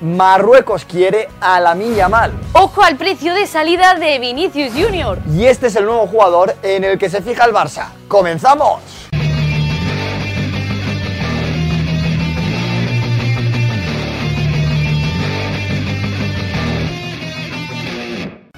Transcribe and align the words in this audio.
Marruecos 0.00 0.84
quiere 0.84 1.28
a 1.40 1.58
la 1.58 1.74
Yamal. 1.74 2.32
Ojo 2.52 2.84
al 2.84 2.96
precio 2.96 3.34
de 3.34 3.48
salida 3.48 3.96
de 3.96 4.20
Vinicius 4.20 4.72
Junior. 4.72 5.18
Y 5.28 5.46
este 5.46 5.66
es 5.66 5.74
el 5.74 5.86
nuevo 5.86 6.06
jugador 6.06 6.54
en 6.62 6.84
el 6.84 6.98
que 6.98 7.10
se 7.10 7.20
fija 7.20 7.44
el 7.44 7.52
Barça. 7.52 7.88
¡Comenzamos! 8.06 9.07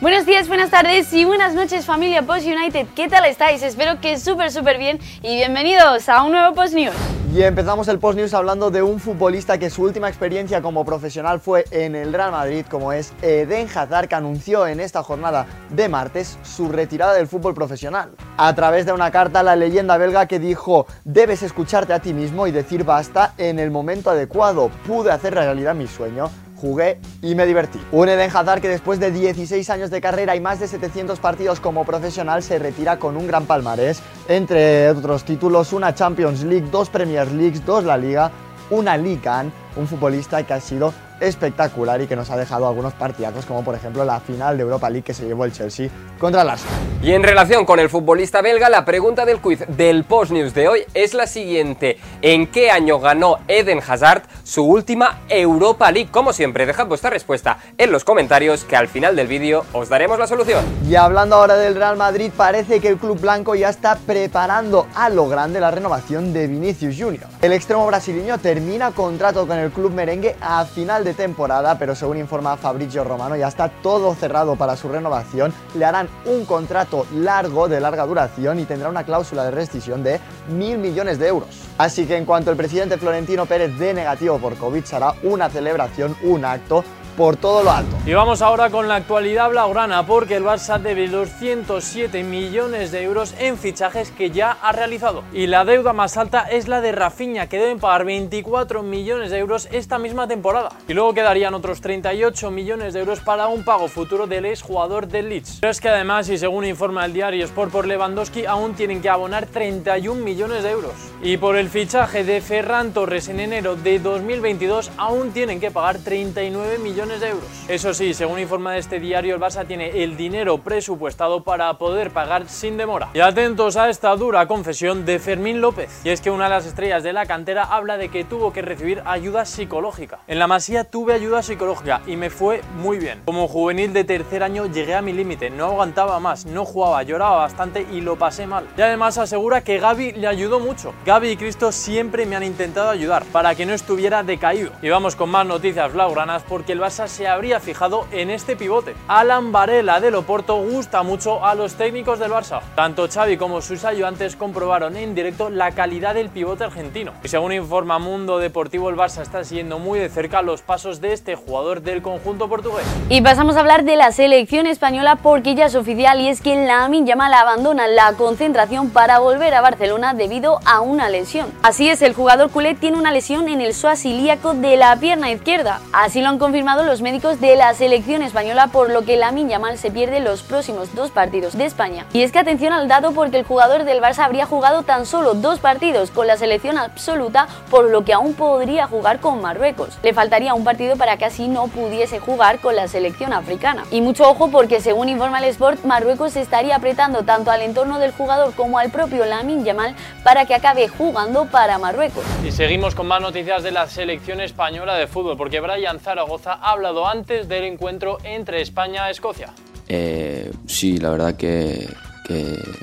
Buenos 0.01 0.25
días, 0.25 0.49
buenas 0.49 0.71
tardes 0.71 1.13
y 1.13 1.27
buenas 1.27 1.53
noches 1.53 1.85
familia 1.85 2.23
Post 2.23 2.47
United. 2.47 2.87
¿Qué 2.97 3.07
tal 3.11 3.27
estáis? 3.27 3.63
Espero 3.63 4.01
que 4.01 4.19
súper 4.19 4.51
súper 4.51 4.79
bien 4.79 4.99
y 5.21 5.37
bienvenidos 5.37 6.09
a 6.09 6.23
un 6.23 6.33
nuevo 6.33 6.55
Post 6.55 6.73
News. 6.73 6.95
Y 7.35 7.43
empezamos 7.43 7.87
el 7.87 7.99
Post 7.99 8.17
News 8.17 8.33
hablando 8.33 8.71
de 8.71 8.81
un 8.81 8.99
futbolista 8.99 9.59
que 9.59 9.69
su 9.69 9.83
última 9.83 10.09
experiencia 10.09 10.63
como 10.63 10.87
profesional 10.87 11.39
fue 11.39 11.67
en 11.71 11.95
el 11.95 12.15
Real 12.15 12.33
Madrid, 12.33 12.65
como 12.71 12.95
es 12.95 13.13
Eden 13.21 13.69
Hazard, 13.69 14.09
que 14.09 14.15
anunció 14.15 14.67
en 14.67 14.81
esta 14.81 15.03
jornada 15.03 15.47
de 15.69 15.91
martes 15.91 16.39
su 16.45 16.71
retirada 16.71 17.13
del 17.13 17.29
fútbol 17.29 17.53
profesional. 17.53 18.13
A 18.39 18.55
través 18.55 18.87
de 18.87 18.93
una 18.93 19.11
carta, 19.11 19.43
la 19.43 19.55
leyenda 19.55 19.99
belga 19.99 20.25
que 20.25 20.39
dijo: 20.39 20.87
Debes 21.05 21.43
escucharte 21.43 21.93
a 21.93 22.01
ti 22.01 22.15
mismo 22.15 22.47
y 22.47 22.53
decir 22.53 22.85
basta 22.85 23.35
en 23.37 23.59
el 23.59 23.71
momento 23.71 24.09
adecuado. 24.09 24.71
Pude 24.87 25.13
hacer 25.13 25.35
realidad 25.35 25.75
mi 25.75 25.87
sueño 25.87 26.31
jugué 26.61 26.99
y 27.23 27.35
me 27.35 27.47
divertí. 27.47 27.81
Un 27.93 28.09
Eden 28.09 28.31
Hazard 28.35 28.61
que 28.61 28.69
después 28.69 29.01
de 29.01 29.11
16 29.11 29.69
años 29.71 29.91
de 29.91 30.01
carrera 30.01 30.37
y 30.37 30.41
más 30.41 30.61
de 30.61 30.69
700 30.69 31.19
partidos 31.19 31.61
como 31.61 31.85
profesional 31.85 32.43
se 32.43 32.59
retira 32.59 32.99
con 32.99 33.17
un 33.17 33.27
gran 33.27 33.47
palmarés, 33.47 34.03
entre 34.29 34.91
otros 34.91 35.25
títulos 35.25 35.73
una 35.73 35.95
Champions 35.95 36.43
League, 36.45 36.69
dos 36.71 36.91
Premier 36.91 37.31
Leagues, 37.31 37.65
dos 37.65 37.85
La 37.85 37.97
Liga, 37.97 38.31
una 38.71 38.97
Liga, 38.97 39.45
un 39.77 39.87
futbolista 39.87 40.45
que 40.45 40.55
ha 40.55 40.61
sido 40.61 40.93
espectacular 41.21 42.01
y 42.01 42.07
que 42.07 42.17
nos 42.17 42.31
ha 42.31 42.37
dejado 42.37 42.67
algunos 42.67 42.93
partidazos, 42.95 43.47
como 43.47 43.63
por 43.63 43.75
ejemplo 43.75 44.05
la 44.05 44.21
final 44.21 44.57
de 44.57 44.63
Europa 44.63 44.91
League 44.91 45.05
que 45.05 45.15
se 45.15 45.27
llevó 45.27 45.45
el 45.45 45.53
Chelsea 45.53 45.89
contra 46.19 46.43
el 46.43 46.51
Arsenal. 46.51 46.79
Y 47.03 47.13
en 47.13 47.23
relación 47.23 47.65
con 47.65 47.79
el 47.79 47.89
futbolista 47.89 48.43
belga, 48.43 48.69
la 48.69 48.85
pregunta 48.85 49.25
del 49.25 49.41
quiz 49.41 49.61
del 49.69 50.05
Post 50.05 50.33
News 50.33 50.55
de 50.55 50.69
hoy 50.69 50.81
es 50.95 51.15
la 51.15 51.27
siguiente: 51.27 51.99
¿En 52.23 52.47
qué 52.47 52.71
año 52.71 52.99
ganó 53.01 53.39
Eden 53.49 53.81
Hazard 53.87 54.23
su 54.43 54.65
última 54.65 55.21
Europa 55.29 55.91
League? 55.91 56.11
Como 56.11 56.33
siempre, 56.33 56.67
dejad 56.67 56.87
vuestra 56.87 57.11
respuesta 57.11 57.59
en 57.79 57.93
los 57.93 58.05
comentarios 58.05 58.65
que 58.65 58.77
al 58.77 58.89
final 58.89 59.17
del 59.17 59.29
vídeo 59.29 59.65
os 59.73 59.89
daremos 59.89 60.19
la 60.19 60.27
solución. 60.27 60.65
Y 60.89 60.95
hablando 60.95 61.37
ahora 61.37 61.57
del 61.57 61.75
Real 61.75 61.97
Madrid, 61.97 62.33
parece 62.37 62.81
que 62.81 62.89
el 62.89 62.97
club 62.97 63.21
blanco 63.21 63.55
ya 63.55 63.69
está 63.69 63.97
preparando 63.97 64.87
a 64.95 65.09
lo 65.09 65.29
grande 65.29 65.61
la 65.61 65.71
renovación 65.71 66.33
de 66.33 66.47
Vinicius 66.47 66.97
Junior. 66.99 67.27
El 67.41 67.53
extremo 67.53 67.87
brasileño 67.87 68.39
termina 68.39 68.91
contrato 68.91 69.47
con 69.47 69.59
el 69.59 69.71
club 69.71 69.93
merengue 69.93 70.37
a 70.41 70.65
final 70.65 71.05
de 71.05 71.10
temporada, 71.15 71.79
pero 71.79 71.95
según 71.95 72.19
informa 72.19 72.57
Fabrizio 72.57 73.05
Romano 73.05 73.37
ya 73.37 73.49
está 73.49 73.69
todo 73.69 74.15
cerrado 74.15 74.57
para 74.57 74.77
su 74.77 74.89
renovación. 74.89 75.53
Le 75.75 75.85
harán 75.85 76.09
un 76.25 76.45
contrato 76.45 77.07
largo, 77.15 77.69
de 77.69 77.81
larga 77.81 78.07
duración 78.07 78.59
y 78.59 78.65
tendrá 78.65 78.89
una 78.89 79.05
cláusula 79.05 79.45
de 79.45 79.51
rescisión 79.51 80.03
de 80.03 80.21
mil 80.49 80.79
millones 80.79 81.19
de 81.19 81.29
euros. 81.29 81.49
Así 81.79 82.07
que 82.07 82.17
en 82.17 82.25
cuanto 82.25 82.51
el 82.51 82.57
presidente 82.57 82.99
Florentino 82.99 83.47
Pérez 83.47 83.79
dé 83.79 83.95
negativo 83.95 84.39
por 84.39 84.57
COVID, 84.57 84.85
hará 84.93 85.15
una 85.23 85.49
celebración, 85.49 86.17
un 86.23 86.45
acto 86.45 86.85
por 87.21 87.37
todo 87.37 87.63
lo 87.63 87.71
alto. 87.71 87.99
Y 88.07 88.15
vamos 88.15 88.41
ahora 88.41 88.71
con 88.71 88.89
la 88.89 88.95
actualidad 88.95 89.51
blaugrana, 89.51 90.07
porque 90.07 90.37
el 90.37 90.43
Barça 90.43 90.81
debe 90.81 91.07
207 91.07 92.25
millones 92.25 92.93
de 92.93 93.03
euros 93.03 93.35
en 93.39 93.59
fichajes 93.59 94.11
que 94.11 94.31
ya 94.31 94.53
ha 94.53 94.73
realizado. 94.73 95.23
Y 95.35 95.47
la 95.47 95.67
deuda 95.67 95.93
más 95.93 96.17
alta 96.17 96.49
es 96.51 96.67
la 96.67 96.81
de 96.81 96.93
Rafinha, 96.93 97.47
que 97.47 97.59
deben 97.59 97.79
pagar 97.79 98.07
24 98.07 98.83
millones 98.83 99.31
de 99.31 99.37
euros 99.37 99.69
esta 99.71 99.99
misma 99.99 100.29
temporada. 100.29 100.71
Y 100.89 100.95
luego 100.95 101.13
quedarían 101.13 101.53
otros 101.53 101.83
38 101.83 102.51
millones 102.51 102.95
de 102.95 103.01
euros 103.01 103.21
para 103.21 103.49
un 103.49 103.67
pago 103.67 103.89
futuro 103.89 104.27
del 104.27 104.47
exjugador 104.47 105.07
del 105.07 105.29
Leeds. 105.29 105.59
Pero 105.61 105.73
es 105.73 105.81
que 105.83 105.91
además, 105.91 106.27
y 106.31 106.39
según 106.39 106.65
informa 106.65 107.05
el 107.05 107.13
diario 107.13 107.45
Sport 107.45 107.71
por 107.71 107.87
Lewandowski, 107.87 108.47
aún 108.47 108.73
tienen 108.73 109.03
que 109.03 109.11
abonar 109.11 109.45
31 109.45 110.25
millones 110.25 110.63
de 110.63 110.71
euros. 110.71 110.95
Y 111.23 111.37
por 111.37 111.57
el 111.57 111.69
fichaje 111.69 112.25
de 112.25 112.41
Ferran 112.41 112.95
Torres 112.95 113.29
en 113.29 113.41
enero 113.41 113.77
de 113.77 113.99
2022, 113.99 114.91
aún 114.97 115.33
tienen 115.33 115.61
que 115.61 115.71
pagar 115.71 115.99
39 115.99 116.79
millones 116.79 117.10
de 117.19 117.31
euros. 117.31 117.45
Eso 117.67 117.93
sí, 117.93 118.15
según 118.15 118.39
informa 118.39 118.77
este 118.77 119.01
diario, 119.01 119.35
el 119.35 119.41
Barça 119.41 119.67
tiene 119.67 120.05
el 120.05 120.17
dinero 120.17 120.59
presupuestado 120.59 121.43
para 121.43 121.77
poder 121.79 122.11
pagar 122.11 122.49
sin 122.49 122.77
demora. 122.77 123.09
Y 123.15 123.21
atentos 123.21 123.77
a 123.77 123.89
esta 123.89 124.15
dura 124.15 124.47
confesión 124.47 125.05
de 125.05 125.19
Fermín 125.19 125.61
López. 125.61 126.01
Y 126.05 126.11
es 126.11 126.21
que 126.21 126.31
una 126.31 126.45
de 126.45 126.51
las 126.51 126.67
estrellas 126.67 127.03
de 127.03 127.13
la 127.13 127.27
cantera 127.27 127.65
habla 127.65 127.97
de 127.97 128.11
que 128.11 128.25
tuvo 128.25 128.53
que 128.53 128.63
recibir 128.63 129.03
ayuda 129.07 129.45
psicológica. 129.45 130.21
En 130.29 130.39
la 130.39 130.47
Masía 130.47 130.85
tuve 130.85 131.15
ayuda 131.15 131.43
psicológica 131.43 132.03
y 132.07 132.17
me 132.17 132.31
fue 132.31 132.61
muy 132.77 132.99
bien. 132.99 133.23
Como 133.25 133.49
juvenil 133.49 133.93
de 133.93 134.05
tercer 134.05 134.43
año 134.43 134.67
llegué 134.67 134.95
a 134.95 135.03
mi 135.03 135.13
límite, 135.13 135.51
no 135.51 135.67
aguantaba 135.67 136.21
más, 136.21 136.47
no 136.47 136.65
jugaba, 136.65 137.03
lloraba 137.03 137.39
bastante 137.39 137.87
y 137.91 138.01
lo 138.01 138.17
pasé 138.17 138.47
mal. 138.47 138.69
Y 138.77 138.83
además 138.83 139.19
asegura 139.19 139.63
que 139.63 139.79
Gaby 139.79 140.13
le 140.13 140.27
ayudó 140.27 140.61
mucho. 140.61 140.93
Gaby 141.07 141.31
y 141.31 141.37
Cristo 141.37 141.73
siempre 141.73 142.27
me 142.27 142.37
han 142.37 142.43
intentado 142.43 142.91
ayudar 142.91 143.25
para 143.33 143.55
que 143.55 143.67
no 143.67 143.73
estuviera 143.73 144.23
decaído. 144.23 144.73
Y 144.83 144.89
vamos 144.89 145.17
con 145.17 145.31
más 145.31 145.47
noticias 145.47 145.93
blaugranas 145.93 146.43
porque 146.43 146.73
el 146.73 146.81
Barça 146.81 147.00
se 147.09 147.29
habría 147.29 147.61
fijado 147.61 148.07
en 148.13 148.31
este 148.31 148.57
pivote. 148.57 148.95
Alan 149.09 149.53
Varela 149.53 150.01
de 150.01 150.11
Loporto 150.11 150.57
gusta 150.57 151.03
mucho 151.03 151.45
a 151.45 151.55
los 151.55 151.75
técnicos 151.75 152.19
del 152.19 152.33
Barça. 152.33 152.61
Tanto 152.75 153.09
Xavi 153.09 153.37
como 153.37 153.61
sus 153.61 153.85
ayudantes 153.85 154.37
comprobaron 154.37 154.97
en 154.97 155.15
directo 155.15 155.51
la 155.51 155.73
calidad 155.73 156.15
del 156.15 156.29
pivote 156.29 156.65
argentino. 156.65 157.13
Y 157.23 157.29
según 157.29 157.53
informa 157.53 157.99
Mundo 157.99 158.39
Deportivo, 158.39 158.91
el 158.91 158.97
Barça 158.97 159.23
está 159.23 159.45
siguiendo 159.45 159.79
muy 159.79 159.99
de 159.99 160.09
cerca 160.09 160.43
los 160.43 160.63
pasos 160.63 161.01
de 161.01 161.13
este 161.13 161.35
jugador 161.35 161.83
del 161.83 162.03
conjunto 162.03 162.49
portugués. 162.49 162.85
Y 163.09 163.21
pasamos 163.21 163.57
a 163.57 163.61
hablar 163.61 163.85
de 163.85 163.97
la 163.97 164.13
selección 164.13 164.67
española 164.67 165.17
porque 165.17 165.55
ya 165.55 165.67
es 165.67 165.75
oficial 165.75 166.21
y 166.21 166.29
es 166.29 166.41
que 166.41 166.57
Lamin 166.67 167.07
Yamal 167.07 167.33
abandona 167.35 167.87
la 167.87 168.13
concentración 168.15 168.91
para 168.91 169.19
volver 169.19 169.55
a 169.55 169.61
Barcelona 169.61 170.15
debido 170.15 170.61
a 170.65 170.81
una 170.81 171.09
lesión. 171.09 171.47
Así 171.63 171.89
es, 171.89 172.03
el 172.03 172.15
jugador 172.15 172.51
culé 172.51 172.75
tiene 172.75 172.99
una 172.99 173.13
lesión 173.13 173.49
en 173.49 173.61
el 173.61 173.75
psoas 173.75 174.05
ilíaco 174.05 174.55
de 174.55 174.77
la 174.77 174.97
pierna 174.97 175.31
izquierda. 175.31 175.81
Así 175.93 176.21
lo 176.21 176.29
han 176.29 176.39
confirmado 176.39 176.80
los 176.85 177.03
médicos 177.03 177.41
de 177.41 177.57
la 177.57 177.73
selección 177.75 178.23
española, 178.23 178.69
por 178.69 178.91
lo 178.91 179.03
que 179.03 179.17
Lamin 179.17 179.49
Yamal 179.49 179.79
se 179.79 179.91
pierde 179.91 180.21
los 180.21 180.43
próximos 180.43 180.95
dos 180.95 181.11
partidos 181.11 181.57
de 181.57 181.65
España. 181.65 182.07
Y 182.13 182.23
es 182.23 182.33
que 182.33 182.39
atención 182.39 182.73
al 182.73 182.89
dato 182.89 183.13
porque 183.13 183.39
el 183.39 183.45
jugador 183.45 183.85
del 183.85 184.01
Barça 184.01 184.25
habría 184.25 184.47
jugado 184.47 184.83
tan 184.83 185.07
solo 185.07 185.35
dos 185.35 185.59
partidos 185.59 186.11
con 186.11 186.27
la 186.27 186.37
selección 186.37 186.79
absoluta, 186.79 187.49
por 187.71 187.91
lo 187.91 188.05
que 188.05 188.13
aún 188.13 188.35
podría 188.35 188.87
jugar 188.87 189.21
con 189.21 189.41
Marruecos. 189.41 189.99
Le 190.03 190.15
faltaría 190.15 190.55
un 190.55 190.65
partido 190.65 190.97
para 190.97 191.17
que 191.17 191.25
así 191.25 191.49
no 191.49 191.69
pudiese 191.69 192.19
jugar 192.19 192.61
con 192.61 192.77
la 192.77 192.89
selección 192.89 193.33
africana. 193.33 193.85
Y 193.91 194.01
mucho 194.01 194.29
ojo 194.29 194.51
porque 194.51 194.81
según 194.81 195.09
informa 195.09 195.39
el 195.39 195.45
Sport, 195.45 195.85
Marruecos 195.85 196.37
estaría 196.37 196.77
apretando 196.77 197.23
tanto 197.25 197.51
al 197.51 197.63
entorno 197.63 197.99
del 197.99 198.13
jugador 198.13 198.55
como 198.55 198.79
al 198.79 198.91
propio 198.91 199.25
Lamin 199.25 199.65
Yamal 199.65 199.95
para 200.25 200.47
que 200.47 200.55
acabe 200.55 200.89
jugando 200.89 201.47
para 201.47 201.79
Marruecos. 201.79 202.25
Y 202.45 202.53
seguimos 202.53 202.95
con 202.95 203.07
más 203.07 203.21
noticias 203.21 203.63
de 203.63 203.71
la 203.71 203.87
selección 203.87 204.41
española 204.41 204.95
de 204.95 205.07
fútbol 205.07 205.37
porque 205.37 205.61
Brian 205.61 206.01
Zaragoza 206.01 206.55
habla 206.55 206.70
hablado 206.71 207.07
antes 207.07 207.49
del 207.49 207.65
encuentro 207.65 208.19
entre 208.25 208.61
España 208.61 209.09
y 209.09 209.13
Escocia. 209.13 209.53
Eh, 209.89 210.53
sí, 210.67 210.99
la 210.99 211.11
verdad 211.11 211.35
que, 211.35 211.89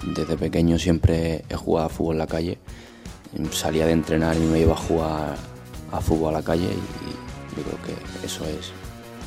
desde 0.03 0.37
pequeño 0.37 0.77
siempre 0.77 1.45
he 1.49 1.55
jugado 1.55 1.87
a 1.87 1.89
fútbol 1.89 2.15
en 2.15 2.19
la 2.19 2.27
calle. 2.27 2.57
Salía 3.51 3.85
de 3.85 3.93
entrenar 3.93 4.35
y 4.35 4.41
me 4.41 4.59
iba 4.59 4.73
a 4.73 4.77
jugar 4.77 5.35
a 5.91 6.01
fútbol 6.01 6.35
a 6.35 6.39
la 6.39 6.43
calle 6.43 6.67
y 6.67 7.57
yo 7.57 7.63
creo 7.63 7.77
que 7.83 8.25
eso 8.25 8.45
es 8.45 8.71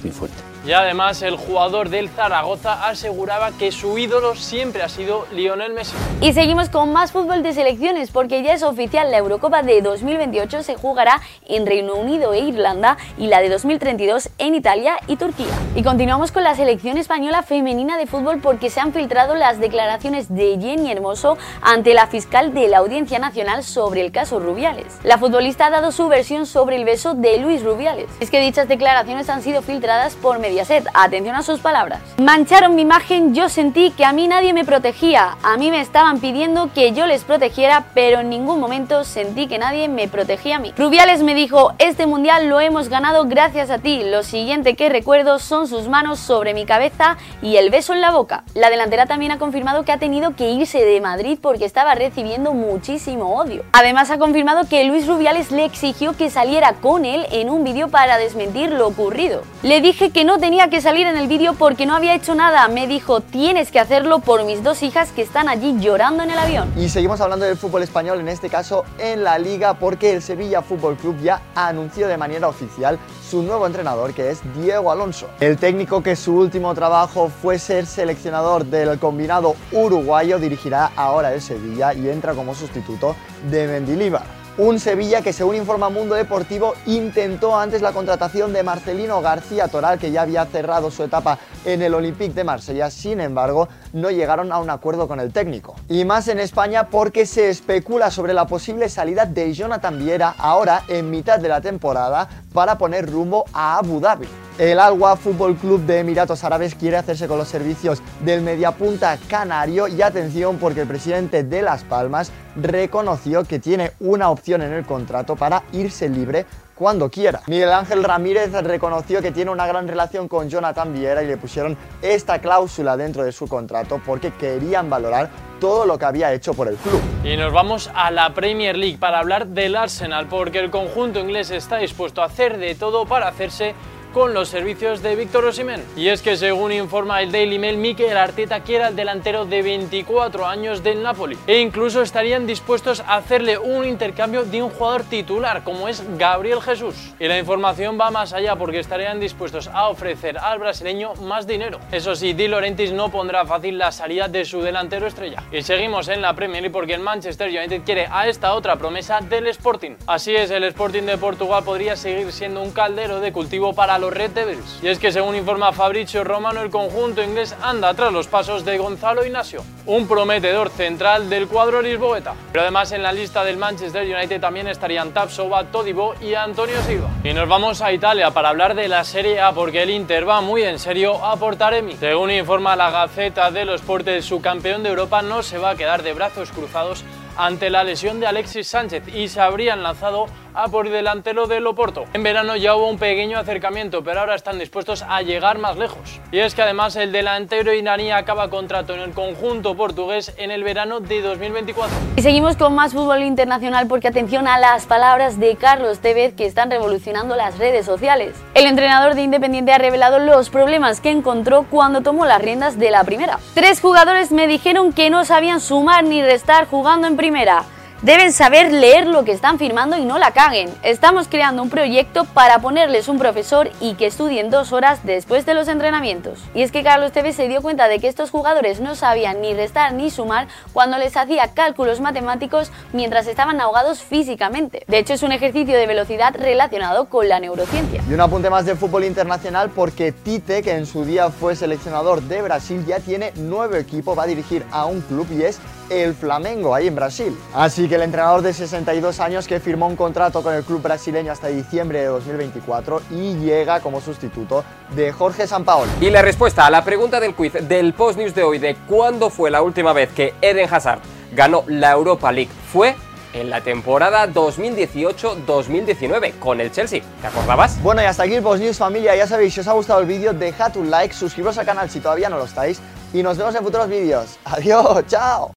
muy 0.03 0.12
fuerte. 0.12 0.49
Y 0.66 0.72
además 0.72 1.22
el 1.22 1.37
jugador 1.37 1.88
del 1.88 2.10
Zaragoza 2.10 2.87
aseguraba 2.87 3.50
que 3.53 3.72
su 3.72 3.97
ídolo 3.97 4.34
siempre 4.34 4.82
ha 4.82 4.91
sido 4.91 5.26
Lionel 5.32 5.72
Messi. 5.72 5.97
Y 6.21 6.34
seguimos 6.34 6.69
con 6.69 6.93
más 6.93 7.12
fútbol 7.12 7.43
de 7.43 7.54
selecciones 7.54 8.10
porque 8.10 8.43
ya 8.43 8.53
es 8.53 8.62
oficial 8.62 9.10
la 9.10 9.16
Eurocopa 9.16 9.62
de 9.62 9.81
2028 9.81 10.62
se 10.62 10.76
jugará 10.76 11.22
en 11.48 11.65
Reino 11.65 11.94
Unido 11.94 12.34
e 12.34 12.41
Irlanda 12.41 12.98
y 13.16 13.28
la 13.28 13.41
de 13.41 13.48
2032 13.48 14.28
en 14.37 14.54
Italia 14.54 14.97
y 15.06 15.16
Turquía. 15.16 15.47
Y 15.74 15.83
continuamos 15.83 16.30
con 16.30 16.45
la 16.45 16.54
selección 16.54 16.98
española 16.98 17.42
femenina 17.42 17.97
de 17.97 18.06
fútbol 18.06 18.41
porque 18.42 18.68
se 18.68 18.80
han 18.80 18.92
filtrado 18.92 19.34
las 19.36 19.60
declaraciones 19.60 20.34
de 20.34 20.59
Jenny 20.60 20.92
Hermoso 20.92 21.39
ante 21.63 21.95
la 21.95 22.06
fiscal 22.06 22.53
de 22.53 22.68
la 22.68 22.78
Audiencia 22.78 23.18
Nacional 23.18 23.65
sobre 23.65 24.03
el 24.03 24.13
caso 24.13 24.41
Rubiales. 24.41 24.98
La 25.04 25.16
futbolista 25.16 25.66
ha 25.66 25.71
dado 25.71 25.91
su 25.91 26.09
versión 26.09 26.45
sobre 26.45 26.77
el 26.77 26.84
beso 26.84 27.15
de 27.15 27.39
Luis 27.39 27.63
Rubiales. 27.63 28.10
Es 28.21 28.30
que 28.30 28.41
dichas 28.41 28.68
declaraciones 28.68 29.30
han 29.30 29.42
sido 29.42 29.63
filtradas 29.63 30.16
por 30.16 30.39
Mediaset. 30.50 30.84
Atención 30.94 31.36
a 31.36 31.42
sus 31.42 31.60
palabras. 31.60 32.00
Mancharon 32.18 32.74
mi 32.74 32.82
imagen, 32.82 33.34
yo 33.36 33.48
sentí 33.48 33.92
que 33.92 34.04
a 34.04 34.12
mí 34.12 34.26
nadie 34.26 34.52
me 34.52 34.64
protegía. 34.64 35.36
A 35.44 35.56
mí 35.56 35.70
me 35.70 35.80
estaban 35.80 36.18
pidiendo 36.18 36.72
que 36.74 36.91
yo 36.91 37.06
les 37.06 37.22
protegiera, 37.22 37.84
pero 37.94 38.18
en 38.18 38.30
ningún 38.30 38.58
momento 38.58 39.04
sentí 39.04 39.47
que 39.47 39.58
nadie 39.58 39.86
me 39.86 40.08
protegía 40.08 40.56
a 40.56 40.58
mí. 40.58 40.74
Rubiales 40.76 41.22
me 41.22 41.36
dijo, 41.36 41.72
este 41.78 42.06
mundial 42.06 42.48
lo 42.48 42.58
hemos 42.58 42.88
ganado 42.88 43.26
gracias 43.26 43.70
a 43.70 43.78
ti. 43.78 44.02
Lo 44.02 44.24
siguiente 44.24 44.74
que 44.74 44.88
recuerdo 44.88 45.38
son 45.38 45.68
sus 45.68 45.86
manos 45.86 46.18
sobre 46.18 46.53
mi 46.53 46.66
cabeza 46.66 47.16
y 47.42 47.56
el 47.56 47.70
beso 47.70 47.92
en 47.92 48.00
la 48.00 48.10
boca. 48.10 48.42
La 48.54 48.70
delantera 48.70 49.06
también 49.06 49.30
ha 49.30 49.38
confirmado 49.38 49.84
que 49.84 49.92
ha 49.92 49.98
tenido 49.98 50.34
que 50.34 50.50
irse 50.50 50.84
de 50.84 51.00
Madrid 51.00 51.38
porque 51.41 51.64
estaba 51.64 51.94
recibiendo 51.94 52.54
muchísimo 52.54 53.36
odio. 53.36 53.62
Además 53.70 54.10
ha 54.10 54.18
confirmado 54.18 54.68
que 54.68 54.82
Luis 54.82 55.06
Rubiales 55.06 55.53
le 55.53 55.64
exigió 55.64 56.16
que 56.16 56.28
saliera 56.28 56.72
con 56.72 57.04
él 57.04 57.26
en 57.30 57.50
un 57.50 57.62
vídeo 57.62 57.86
para 57.86 58.18
desmentir 58.18 58.72
lo 58.72 58.88
ocurrido. 58.88 59.42
Le 59.62 59.80
dije 59.80 60.10
que 60.10 60.24
no 60.24 60.40
tenía 60.41 60.69
que 60.71 60.81
salir 60.81 61.07
en 61.07 61.16
el 61.16 61.28
vídeo 61.28 61.54
porque 61.54 61.87
no 61.87 61.95
había 61.95 62.15
hecho 62.15 62.34
nada. 62.34 62.66
Me 62.69 62.87
dijo, 62.87 63.21
tienes 63.21 63.71
que 63.71 63.78
hacerlo 63.78 64.19
por 64.21 64.45
mis 64.45 64.63
dos 64.63 64.83
hijas 64.83 65.13
que 65.13 65.22
están 65.22 65.48
allí 65.48 65.77
llorando 65.78 66.22
en 66.22 66.31
el 66.31 66.39
avión. 66.39 66.72
Y 66.77 66.89
seguimos 66.89 67.21
hablando 67.21 67.45
del 67.45 67.57
fútbol 67.57 67.83
español, 67.83 68.19
en 68.21 68.28
este 68.28 68.48
caso 68.48 68.84
en 68.98 69.22
la 69.22 69.39
liga, 69.39 69.75
porque 69.75 70.13
el 70.13 70.22
Sevilla 70.22 70.63
Fútbol 70.63 70.97
Club 70.97 71.21
ya 71.22 71.42
anunció 71.54 72.09
de 72.09 72.16
manera 72.16 72.48
oficial 72.48 72.98
su 73.28 73.42
nuevo 73.42 73.66
entrenador, 73.66 74.15
que 74.15 74.31
es 74.31 74.41
Diego 74.60 74.91
Alonso. 74.91 75.28
El 75.39 75.59
técnico 75.59 76.03
que 76.03 76.16
su 76.16 76.34
último 76.34 76.75
trabajo 76.75 77.28
fue 77.28 77.59
ser 77.59 77.87
seleccionador 77.87 78.65
del 78.65 78.98
combinado 78.98 79.54
uruguayo 79.72 80.39
dirigirá 80.39 80.91
ahora 80.97 81.33
el 81.34 81.41
Sevilla 81.41 81.92
y 81.92 82.09
entra 82.09 82.34
como 82.34 82.54
sustituto 82.54 83.15
de 83.51 83.69
Mendilibar. 83.69 84.40
Un 84.58 84.78
Sevilla 84.78 85.22
que, 85.22 85.32
según 85.32 85.54
informa 85.54 85.88
Mundo 85.88 86.14
Deportivo, 86.16 86.74
intentó 86.84 87.56
antes 87.56 87.82
la 87.82 87.92
contratación 87.92 88.52
de 88.52 88.62
Marcelino 88.62 89.22
García 89.22 89.68
Toral, 89.68 89.98
que 89.98 90.10
ya 90.10 90.22
había 90.22 90.44
cerrado 90.44 90.91
su 90.91 91.04
etapa 91.04 91.38
en 91.64 91.80
el 91.82 91.94
Olympique 91.94 92.34
de 92.34 92.44
Marsella. 92.44 92.91
Sin 92.91 93.20
embargo, 93.20 93.68
no 93.92 94.10
llegaron 94.10 94.52
a 94.52 94.58
un 94.58 94.68
acuerdo 94.68 95.08
con 95.08 95.20
el 95.20 95.32
técnico. 95.32 95.76
Y 95.88 96.04
más 96.04 96.28
en 96.28 96.41
España 96.41 96.88
porque 96.88 97.26
se 97.26 97.48
especula 97.48 98.10
sobre 98.10 98.34
la 98.34 98.47
posible 98.47 98.88
salida 98.88 99.24
de 99.24 99.54
Jonathan 99.54 99.98
Viera 99.98 100.34
ahora 100.36 100.82
en 100.88 101.10
mitad 101.10 101.38
de 101.38 101.48
la 101.48 101.60
temporada 101.60 102.28
para 102.53 102.76
poner 102.76 103.10
rumbo 103.10 103.44
a 103.53 103.78
Abu 103.78 104.00
Dhabi. 104.00 104.28
El 104.58 104.78
Alwa 104.78 105.16
Fútbol 105.16 105.56
Club 105.56 105.80
de 105.86 106.00
Emiratos 106.00 106.44
Árabes 106.44 106.74
quiere 106.74 106.97
hacerse 106.97 107.26
con 107.26 107.38
los 107.38 107.48
servicios 107.48 108.02
del 108.24 108.42
mediapunta 108.42 109.16
canario 109.28 109.88
y 109.88 110.02
atención 110.02 110.58
porque 110.58 110.82
el 110.82 110.88
presidente 110.88 111.44
de 111.44 111.62
Las 111.62 111.84
Palmas 111.84 112.30
reconoció 112.56 113.44
que 113.44 113.58
tiene 113.58 113.92
una 114.00 114.30
opción 114.30 114.62
en 114.62 114.72
el 114.72 114.84
contrato 114.84 115.36
para 115.36 115.62
irse 115.72 116.08
libre 116.08 116.44
cuando 116.74 117.10
quiera. 117.10 117.42
Miguel 117.47 117.72
Ángel 117.72 118.02
Ramírez 118.02 118.52
reconoció 118.52 119.20
que 119.20 119.32
tiene 119.32 119.50
una 119.50 119.66
gran 119.66 119.86
relación 119.86 120.28
con 120.28 120.48
Jonathan 120.48 120.94
Viera 120.94 121.22
y 121.22 121.26
le 121.26 121.36
pusieron 121.36 121.76
esta 122.00 122.38
cláusula 122.38 122.96
dentro 122.96 123.22
de 123.22 123.32
su 123.32 123.46
contrato 123.46 124.00
porque 124.04 124.32
querían 124.32 124.88
valorar 124.88 125.28
todo 125.60 125.84
lo 125.84 125.98
que 125.98 126.06
había 126.06 126.32
hecho 126.32 126.54
por 126.54 126.68
el 126.68 126.76
club. 126.76 127.00
Y 127.22 127.36
nos 127.36 127.53
vamos 127.53 127.91
a 127.94 128.10
la 128.10 128.32
Premier 128.32 128.78
League 128.78 128.96
para 128.98 129.18
hablar 129.18 129.48
del 129.48 129.76
Arsenal 129.76 130.26
porque 130.26 130.58
el 130.58 130.70
conjunto 130.70 131.20
inglés 131.20 131.50
está 131.50 131.76
dispuesto 131.76 132.22
a 132.22 132.26
hacer 132.26 132.56
de 132.56 132.74
todo 132.74 133.04
para 133.04 133.28
hacerse 133.28 133.74
con 134.12 134.34
los 134.34 134.48
servicios 134.48 135.03
de 135.03 135.16
Víctor 135.16 135.45
Osimhen. 135.45 135.84
Y 135.97 136.09
es 136.09 136.22
que 136.22 136.36
según 136.36 136.72
informa 136.72 137.22
el 137.22 137.33
Daily 137.33 137.59
Mail, 137.59 137.77
Mikel 137.77 138.16
Arteta 138.16 138.60
quiere 138.60 138.84
al 138.84 138.97
delantero 138.97 139.45
de 139.45 139.62
24 139.62 140.47
años 140.47 140.83
del 140.83 141.03
Napoli 141.03 141.39
e 141.47 141.59
incluso 141.59 142.03
estarían 142.03 142.47
dispuestos 142.47 143.01
a 143.01 143.16
hacerle 143.16 143.59
un 143.59 143.84
intercambio 143.86 144.45
de 144.45 144.62
un 144.62 144.71
jugador 144.71 145.04
titular 145.04 145.62
como 145.65 145.89
es 145.89 146.03
Gabriel 146.18 146.60
Jesús. 146.60 146.95
Y 147.18 147.28
la 147.28 147.39
información 147.39 147.98
va 148.01 148.10
más 148.10 148.33
allá 148.33 148.57
porque 148.57 148.80
estarían 148.80 149.21
dispuestos 149.21 149.68
a 149.68 149.89
ofrecer 149.89 150.39
al 150.39 150.59
brasileño 150.59 151.15
más 151.15 151.47
dinero. 151.47 151.78
Eso 151.92 152.15
sí, 152.15 152.33
Di 152.33 152.48
Laurentiis 152.48 152.92
no 152.92 153.10
pondrá 153.10 153.47
fácil 153.47 153.78
la 153.78 153.92
salida 153.92 154.28
de 154.28 154.45
su 154.45 154.60
delantero 154.63 155.06
estrella. 155.06 155.42
Y 155.53 155.63
seguimos 155.63 156.09
en 156.09 156.22
la 156.22 156.34
Premier 156.34 156.63
League 156.63 156.72
porque 156.72 156.95
el 156.95 157.01
Manchester 157.01 157.48
United 157.48 157.83
quiere 157.84 158.09
a 158.10 158.28
esta 158.28 158.54
otra 158.54 158.77
promesa 158.77 159.21
del 159.21 159.47
Sporting. 159.47 159.92
Así 160.06 160.34
es, 160.34 160.51
el 160.51 160.65
Sporting 160.65 161.03
de 161.03 161.18
Portugal 161.18 161.63
podría 161.65 161.97
seguir 161.97 162.33
siendo 162.33 162.63
un 162.63 162.72
caldero 162.72 163.21
de 163.21 163.33
cultivo 163.33 163.74
para 163.74 163.99
los 164.00 164.12
Red 164.12 164.30
Devils. 164.30 164.80
Y 164.82 164.88
es 164.88 164.98
que 164.98 165.12
según 165.12 165.36
informa 165.36 165.72
Fabrizio 165.72 166.24
Romano, 166.24 166.62
el 166.62 166.70
conjunto 166.70 167.22
inglés 167.22 167.54
anda 167.62 167.94
tras 167.94 168.12
los 168.12 168.26
pasos 168.26 168.64
de 168.64 168.78
Gonzalo 168.78 169.24
Ignacio, 169.24 169.62
un 169.86 170.08
prometedor 170.08 170.70
central 170.70 171.30
del 171.30 171.47
cuadro 171.47 171.82
lisboeta. 171.82 172.34
Pero 172.50 172.62
además 172.62 172.92
en 172.92 173.02
la 173.02 173.12
lista 173.12 173.44
del 173.44 173.56
Manchester 173.56 174.04
United 174.04 174.41
también 174.41 174.68
estarían 174.68 175.12
Tapsova, 175.12 175.64
Todibo 175.64 176.14
y 176.20 176.34
Antonio 176.34 176.80
Silva. 176.82 177.10
Y 177.22 177.32
nos 177.32 177.48
vamos 177.48 177.82
a 177.82 177.92
Italia 177.92 178.30
para 178.30 178.48
hablar 178.48 178.74
de 178.74 178.88
la 178.88 179.04
Serie 179.04 179.41
A 179.41 179.52
porque 179.52 179.82
el 179.82 179.91
Inter 179.91 180.28
va 180.28 180.41
muy 180.41 180.62
en 180.62 180.78
serio 180.78 181.24
a 181.24 181.36
Portaremi. 181.36 181.96
Según 181.96 182.30
informa 182.30 182.76
la 182.76 182.91
Gaceta 182.91 183.50
de 183.50 183.64
los 183.64 183.82
Portes, 183.82 184.24
su 184.24 184.41
campeón 184.41 184.82
de 184.82 184.88
Europa 184.88 185.22
no 185.22 185.42
se 185.42 185.58
va 185.58 185.70
a 185.70 185.76
quedar 185.76 186.03
de 186.03 186.14
brazos 186.14 186.50
cruzados 186.50 187.04
ante 187.36 187.70
la 187.70 187.84
lesión 187.84 188.20
de 188.20 188.26
Alexis 188.26 188.68
Sánchez 188.68 189.08
y 189.14 189.28
se 189.28 189.41
habrían 189.41 189.82
lanzado 189.82 190.26
a 190.54 190.68
por 190.68 190.91
delantero 190.91 191.47
del 191.47 191.66
Oporto. 191.66 192.04
En 192.12 192.22
verano 192.22 192.56
ya 192.56 192.74
hubo 192.74 192.88
un 192.88 192.98
pequeño 192.98 193.38
acercamiento, 193.38 194.02
pero 194.02 194.20
ahora 194.20 194.34
están 194.34 194.58
dispuestos 194.58 195.02
a 195.08 195.22
llegar 195.22 195.58
más 195.58 195.76
lejos. 195.76 196.20
Y 196.32 196.38
es 196.38 196.54
que 196.54 196.62
además 196.62 196.97
el 196.97 197.12
delantero 197.12 197.72
iraní 197.72 198.10
acaba 198.10 198.50
contrato 198.50 198.94
en 198.94 199.00
el 199.00 199.12
conjunto 199.12 199.76
portugués 199.76 200.32
en 200.36 200.50
el 200.50 200.64
verano 200.64 201.00
de 201.00 201.22
2024. 201.22 201.97
Y 202.16 202.22
seguimos 202.22 202.56
con 202.56 202.74
más 202.74 202.92
fútbol 202.92 203.22
internacional 203.22 203.86
porque 203.86 204.08
atención 204.08 204.48
a 204.48 204.58
las 204.58 204.86
palabras 204.86 205.38
de 205.38 205.56
Carlos 205.56 206.00
Tevez 206.00 206.34
que 206.34 206.47
están 206.47 206.70
revolucionando 206.70 207.36
las 207.36 207.58
redes 207.58 207.86
sociales. 207.86 208.34
El 208.54 208.66
entrenador 208.66 209.14
de 209.14 209.22
Independiente 209.22 209.72
ha 209.72 209.78
revelado 209.78 210.18
los 210.18 210.50
problemas 210.50 211.00
que 211.00 211.10
encontró 211.10 211.66
cuando 211.70 212.00
tomó 212.00 212.26
las 212.26 212.42
riendas 212.42 212.78
de 212.78 212.91
la 212.91 213.04
primera. 213.04 213.38
Tres 213.54 213.80
jugadores 213.80 214.32
me 214.32 214.46
dijeron 214.46 214.92
que 214.92 215.10
no 215.10 215.24
sabían 215.24 215.60
sumar 215.60 216.04
ni 216.04 216.22
restar 216.22 216.66
jugando 216.66 217.06
en 217.06 217.16
primera. 217.16 217.64
Deben 218.02 218.32
saber 218.32 218.72
leer 218.72 219.06
lo 219.06 219.24
que 219.24 219.32
están 219.32 219.58
firmando 219.58 219.98
y 219.98 220.06
no 220.06 220.18
la 220.18 220.30
caguen. 220.30 220.70
Estamos 220.82 221.28
creando 221.28 221.62
un 221.62 221.68
proyecto 221.68 222.24
para 222.24 222.58
ponerles 222.60 223.08
un 223.08 223.18
profesor 223.18 223.70
y 223.78 223.92
que 223.92 224.06
estudien 224.06 224.48
dos 224.48 224.72
horas 224.72 225.00
después 225.04 225.44
de 225.44 225.52
los 225.52 225.68
entrenamientos. 225.68 226.38
Y 226.54 226.62
es 226.62 226.72
que 226.72 226.82
Carlos 226.82 227.12
Tevez 227.12 227.36
se 227.36 227.47
dio 227.47 227.60
cuenta 227.60 227.88
de 227.88 227.98
que 227.98 228.08
estos 228.08 228.30
jugadores 228.30 228.80
no 228.80 228.94
sabían 228.94 229.42
ni 229.42 229.52
restar 229.52 229.92
ni 229.92 230.10
sumar 230.10 230.48
cuando 230.72 230.97
les 230.97 231.14
hacía 231.14 231.52
cálculos 231.52 232.00
matemáticos 232.00 232.72
mientras 232.94 233.26
estaban 233.26 233.60
ahogados 233.60 234.03
físicamente. 234.03 234.82
De 234.88 234.96
hecho, 234.96 235.12
es 235.12 235.22
un 235.22 235.32
ejercicio 235.32 235.76
de 235.76 235.86
velocidad 235.86 236.34
relacionado 236.34 237.10
con 237.10 237.28
la 237.28 237.38
neurociencia. 237.38 238.03
Y 238.08 238.14
un 238.14 238.22
apunte 238.22 238.48
más 238.48 238.64
de 238.64 238.76
fútbol 238.76 239.04
internacional 239.04 239.68
porque 239.68 240.12
Tite, 240.12 240.62
que 240.62 240.72
en 240.72 240.86
su 240.86 241.04
día 241.04 241.28
fue 241.28 241.54
seleccionador 241.54 242.22
de 242.22 242.41
Brasil, 242.41 242.82
ya 242.86 242.98
tiene 242.98 243.32
nuevo 243.36 243.74
equipo, 243.74 244.16
va 244.16 244.22
a 244.22 244.26
dirigir 244.26 244.64
a 244.70 244.86
un 244.86 245.03
club 245.03 245.26
y 245.32 245.42
es 245.42 245.60
el 245.91 246.14
Flamengo, 246.14 246.74
ahí 246.74 246.86
en 246.86 246.94
Brasil. 246.94 247.36
Así 247.53 247.90
que 247.91 247.97
el 247.97 248.03
entrenador 248.03 248.42
de 248.42 248.53
62 248.53 249.19
años 249.19 249.48
que 249.48 249.59
firmó 249.59 249.89
un 249.89 249.97
contrato 249.97 250.45
con 250.45 250.54
el 250.54 250.63
club 250.63 250.81
brasileño 250.81 251.33
hasta 251.33 251.48
diciembre 251.48 251.98
de 251.98 252.07
2024 252.07 253.03
y 253.10 253.34
llega 253.34 253.81
como 253.81 254.01
sustituto 254.01 254.63
de 254.95 255.10
Jorge 255.10 255.48
Sampaoli. 255.48 255.91
Y 256.00 256.09
la 256.09 256.23
respuesta 256.23 256.66
a 256.66 256.71
la 256.71 256.85
pregunta 256.85 257.19
del 257.19 257.35
quiz 257.35 257.54
del 257.54 257.92
Post 257.92 258.16
News 258.16 258.33
de 258.33 258.45
hoy 258.45 258.61
de 258.61 258.76
cuándo 258.87 259.28
fue 259.28 259.50
la 259.50 259.62
última 259.62 259.92
vez 259.92 260.12
que 260.12 260.35
Eden 260.40 260.73
Hazard 260.73 261.00
ganó 261.33 261.64
la 261.66 261.90
Europa 261.90 262.31
League 262.31 262.52
fue 262.73 262.95
en 263.33 263.50
la 263.50 263.61
temporada 263.61 264.28
2018-2019 264.28 266.38
con 266.38 266.61
el 266.61 266.71
Chelsea. 266.71 267.02
¿Te 267.21 267.26
acordabas? 267.26 267.83
Bueno, 267.83 268.02
y 268.02 268.04
hasta 268.04 268.23
aquí 268.23 268.35
el 268.35 268.42
Post 268.45 268.62
News 268.62 268.78
familia. 268.78 269.16
Ya 269.16 269.26
sabéis, 269.26 269.54
si 269.54 269.59
os 269.59 269.66
ha 269.66 269.73
gustado 269.73 269.99
el 269.99 270.07
vídeo, 270.07 270.33
dejad 270.33 270.76
un 270.76 270.92
like, 270.92 271.12
suscribiros 271.12 271.59
al 271.59 271.66
canal 271.66 271.90
si 271.90 271.99
todavía 271.99 272.28
no 272.28 272.38
lo 272.38 272.44
estáis 272.44 272.80
y 273.12 273.25
nos 273.25 273.37
vemos 273.37 273.52
en 273.56 273.64
futuros 273.64 273.88
vídeos. 273.88 274.38
Adiós, 274.44 275.04
chao. 275.09 275.49